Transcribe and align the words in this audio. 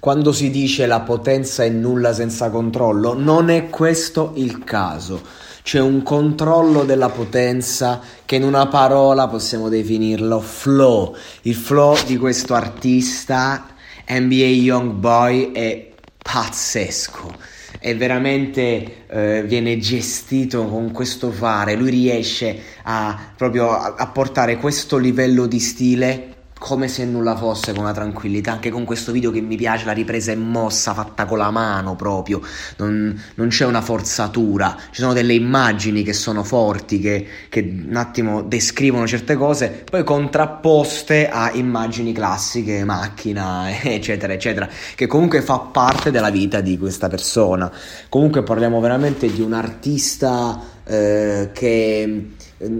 Quando 0.00 0.30
si 0.32 0.50
dice 0.50 0.86
la 0.86 1.00
potenza 1.00 1.64
è 1.64 1.68
nulla 1.68 2.12
senza 2.12 2.50
controllo, 2.50 3.14
non 3.14 3.50
è 3.50 3.68
questo 3.68 4.32
il 4.36 4.62
caso. 4.62 5.20
C'è 5.62 5.80
un 5.80 6.02
controllo 6.02 6.84
della 6.84 7.08
potenza 7.08 8.00
che 8.24 8.36
in 8.36 8.44
una 8.44 8.68
parola 8.68 9.26
possiamo 9.26 9.68
definirlo 9.68 10.40
flow. 10.40 11.14
Il 11.42 11.56
flow 11.56 11.96
di 12.06 12.16
questo 12.16 12.54
artista 12.54 13.66
NBA 14.08 14.34
Young 14.34 14.92
Boy 14.92 15.52
è 15.52 15.90
pazzesco. 16.16 17.34
È 17.80 17.94
veramente 17.96 19.06
eh, 19.08 19.42
viene 19.44 19.78
gestito 19.78 20.66
con 20.68 20.92
questo 20.92 21.30
fare. 21.30 21.74
Lui 21.74 21.90
riesce 21.90 22.58
a 22.84 23.32
proprio 23.36 23.70
a, 23.72 23.94
a 23.98 24.06
portare 24.06 24.56
questo 24.56 24.96
livello 24.96 25.46
di 25.46 25.58
stile 25.58 26.36
come 26.58 26.88
se 26.88 27.04
nulla 27.04 27.36
fosse 27.36 27.72
con 27.72 27.82
una 27.82 27.92
tranquillità. 27.92 28.52
Anche 28.52 28.70
con 28.70 28.84
questo 28.84 29.12
video 29.12 29.30
che 29.30 29.40
mi 29.40 29.56
piace 29.56 29.84
la 29.84 29.92
ripresa 29.92 30.32
è 30.32 30.34
mossa 30.34 30.92
fatta 30.94 31.24
con 31.24 31.38
la 31.38 31.50
mano 31.50 31.96
proprio. 31.96 32.40
Non, 32.76 33.20
non 33.34 33.48
c'è 33.48 33.64
una 33.64 33.80
forzatura. 33.80 34.76
Ci 34.90 35.00
sono 35.00 35.12
delle 35.12 35.34
immagini 35.34 36.02
che 36.02 36.12
sono 36.12 36.42
forti 36.42 36.98
che, 36.98 37.26
che, 37.48 37.60
un 37.88 37.96
attimo 37.96 38.42
descrivono 38.42 39.06
certe 39.06 39.36
cose 39.36 39.84
poi 39.88 40.04
contrapposte 40.04 41.28
a 41.28 41.50
immagini 41.52 42.12
classiche 42.12 42.84
macchina 42.84 43.70
eccetera 43.82 44.32
eccetera 44.32 44.68
che 44.94 45.06
comunque 45.06 45.42
fa 45.42 45.58
parte 45.58 46.10
della 46.10 46.30
vita 46.30 46.60
di 46.60 46.78
questa 46.78 47.08
persona. 47.08 47.70
Comunque 48.08 48.42
parliamo 48.42 48.80
veramente 48.80 49.30
di 49.30 49.40
un 49.40 49.52
artista 49.52 50.76
eh, 50.88 51.50
che 51.52 52.30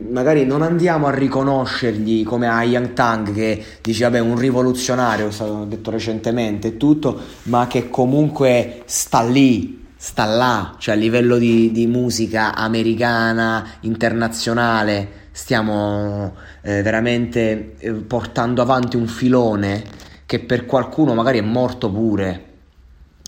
magari 0.08 0.44
non 0.44 0.62
andiamo 0.62 1.06
a 1.06 1.14
riconoscergli 1.14 2.24
come 2.24 2.48
a 2.48 2.64
Yang 2.64 2.94
Tang 2.94 3.32
che 3.34 3.64
dice 3.82 4.04
vabbè 4.04 4.18
un 4.18 4.36
rivoluzionario, 4.36 5.30
stato 5.30 5.64
detto 5.64 5.90
recentemente 5.90 6.68
e 6.68 6.76
tutto, 6.76 7.20
ma 7.44 7.66
che 7.66 7.90
comunque 7.90 8.82
sta 8.86 9.22
lì, 9.22 9.86
sta 9.94 10.24
là, 10.24 10.74
cioè 10.78 10.94
a 10.94 10.98
livello 10.98 11.36
di, 11.36 11.70
di 11.70 11.86
musica 11.86 12.54
americana, 12.54 13.74
internazionale, 13.80 15.26
stiamo 15.30 16.34
eh, 16.62 16.82
veramente 16.82 17.74
eh, 17.78 17.92
portando 17.92 18.62
avanti 18.62 18.96
un 18.96 19.06
filone 19.06 19.84
che 20.24 20.40
per 20.40 20.64
qualcuno 20.66 21.14
magari 21.14 21.38
è 21.38 21.42
morto 21.42 21.90
pure, 21.90 22.44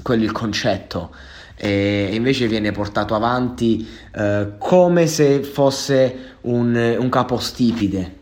quello 0.02 0.22
è 0.22 0.24
il 0.24 0.32
concetto 0.32 1.10
e 1.62 2.08
invece 2.12 2.48
viene 2.48 2.72
portato 2.72 3.14
avanti 3.14 3.86
eh, 4.14 4.52
come 4.56 5.06
se 5.06 5.42
fosse 5.42 6.36
un, 6.42 6.96
un 6.98 7.08
capostipite 7.10 8.18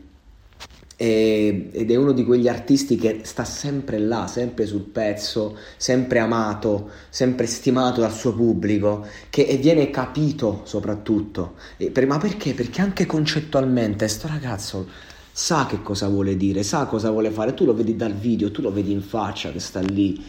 e, 1.00 1.70
ed 1.70 1.92
è 1.92 1.94
uno 1.94 2.10
di 2.10 2.24
quegli 2.24 2.48
artisti 2.48 2.96
che 2.96 3.20
sta 3.22 3.44
sempre 3.44 4.00
là, 4.00 4.26
sempre 4.26 4.66
sul 4.66 4.82
pezzo, 4.82 5.56
sempre 5.76 6.18
amato, 6.18 6.90
sempre 7.08 7.46
stimato 7.46 8.00
dal 8.00 8.12
suo 8.12 8.34
pubblico 8.34 9.06
che, 9.30 9.42
e 9.42 9.58
viene 9.58 9.90
capito 9.90 10.62
soprattutto. 10.64 11.54
Per, 11.92 12.06
ma 12.08 12.18
perché? 12.18 12.52
Perché 12.52 12.80
anche 12.80 13.06
concettualmente 13.06 14.08
sto 14.08 14.26
ragazzo 14.26 14.88
sa 15.30 15.66
che 15.66 15.80
cosa 15.82 16.08
vuole 16.08 16.36
dire, 16.36 16.64
sa 16.64 16.86
cosa 16.86 17.12
vuole 17.12 17.30
fare, 17.30 17.54
tu 17.54 17.64
lo 17.64 17.74
vedi 17.74 17.94
dal 17.94 18.14
video, 18.14 18.50
tu 18.50 18.60
lo 18.60 18.72
vedi 18.72 18.90
in 18.90 19.02
faccia 19.02 19.52
che 19.52 19.60
sta 19.60 19.78
lì 19.78 20.20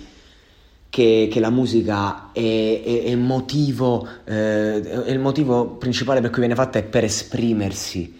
che, 0.89 1.29
che 1.31 1.39
la 1.39 1.51
musica 1.51 2.31
è, 2.31 2.81
è, 2.83 3.03
è, 3.03 3.15
motivo, 3.15 4.07
eh, 4.25 4.81
è, 4.81 5.11
il 5.11 5.19
motivo 5.19 5.65
principale 5.65 6.19
per 6.19 6.31
cui 6.31 6.39
viene 6.39 6.55
fatta 6.55 6.79
è 6.79 6.83
per 6.83 7.03
esprimersi. 7.03 8.17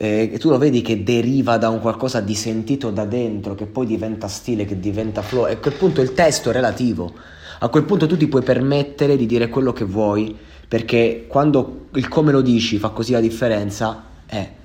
Eh, 0.00 0.36
tu 0.38 0.48
lo 0.48 0.58
vedi 0.58 0.80
che 0.80 1.02
deriva 1.02 1.56
da 1.56 1.70
un 1.70 1.80
qualcosa 1.80 2.20
di 2.20 2.36
sentito 2.36 2.90
da 2.90 3.04
dentro, 3.04 3.56
che 3.56 3.66
poi 3.66 3.84
diventa 3.84 4.28
stile, 4.28 4.64
che 4.64 4.78
diventa 4.78 5.22
flow. 5.22 5.48
E 5.48 5.52
a 5.52 5.56
quel 5.56 5.74
punto 5.74 6.00
il 6.00 6.14
testo 6.14 6.50
è 6.50 6.52
relativo. 6.52 7.12
A 7.60 7.68
quel 7.68 7.82
punto 7.82 8.06
tu 8.06 8.16
ti 8.16 8.28
puoi 8.28 8.42
permettere 8.42 9.16
di 9.16 9.26
dire 9.26 9.48
quello 9.48 9.72
che 9.72 9.84
vuoi, 9.84 10.36
perché 10.68 11.24
quando 11.26 11.86
il 11.94 12.06
come 12.06 12.30
lo 12.30 12.42
dici 12.42 12.78
fa 12.78 12.90
così 12.90 13.10
la 13.10 13.20
differenza, 13.20 14.04
eh. 14.28 14.56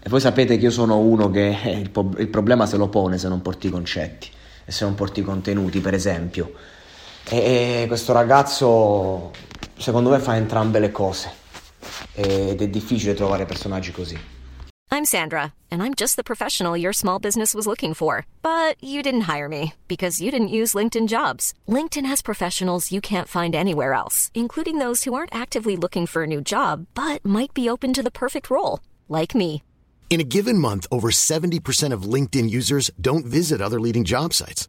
E 0.00 0.08
voi 0.08 0.20
sapete 0.20 0.56
che 0.56 0.64
io 0.64 0.70
sono 0.70 0.98
uno 0.98 1.28
che 1.28 1.58
eh, 1.60 1.78
il, 1.78 1.90
po- 1.90 2.12
il 2.16 2.28
problema 2.28 2.64
se 2.64 2.76
lo 2.76 2.88
pone 2.88 3.18
se 3.18 3.28
non 3.28 3.42
porti 3.42 3.66
i 3.66 3.70
concetti 3.70 4.28
e 4.64 4.70
se 4.70 4.84
non 4.84 4.94
porti 4.94 5.20
i 5.20 5.22
contenuti, 5.22 5.80
per 5.80 5.92
esempio. 5.92 6.52
E 7.30 7.84
questo 7.88 8.12
ragazzo, 8.12 9.32
secondo 9.76 10.08
me, 10.08 10.18
fa 10.18 10.36
entrambe 10.36 10.78
le 10.78 10.90
cose. 10.90 11.30
Ed 12.14 12.60
è 12.60 12.68
difficile 12.68 13.14
trovare 13.14 13.44
personaggi 13.44 13.92
così. 13.92 14.18
I'm 14.90 15.04
Sandra, 15.04 15.52
and 15.70 15.82
I'm 15.82 15.92
just 15.94 16.16
the 16.16 16.22
professional 16.22 16.74
your 16.74 16.94
small 16.94 17.18
business 17.18 17.54
was 17.54 17.66
looking 17.66 17.92
for. 17.92 18.24
But 18.40 18.82
you 18.82 19.02
didn't 19.02 19.28
hire 19.28 19.48
me 19.48 19.74
because 19.86 20.20
you 20.20 20.30
didn't 20.30 20.48
use 20.48 20.74
LinkedIn 20.74 21.06
jobs. 21.06 21.52
LinkedIn 21.68 22.06
has 22.06 22.22
professionals 22.22 22.90
you 22.90 23.00
can't 23.02 23.28
find 23.28 23.54
anywhere 23.54 23.92
else, 23.92 24.30
including 24.32 24.78
those 24.78 25.04
who 25.04 25.12
aren't 25.12 25.34
actively 25.34 25.76
looking 25.76 26.06
for 26.06 26.22
a 26.22 26.26
new 26.26 26.40
job 26.40 26.86
but 26.94 27.24
might 27.24 27.52
be 27.52 27.68
open 27.68 27.92
to 27.92 28.02
the 28.02 28.10
perfect 28.10 28.48
role, 28.48 28.80
like 29.08 29.34
me. 29.34 29.62
In 30.08 30.20
a 30.20 30.24
given 30.24 30.58
month, 30.58 30.86
over 30.90 31.10
70% 31.10 31.92
of 31.92 32.08
LinkedIn 32.14 32.48
users 32.48 32.90
don't 32.98 33.26
visit 33.26 33.60
other 33.60 33.78
leading 33.78 34.04
job 34.04 34.32
sites. 34.32 34.68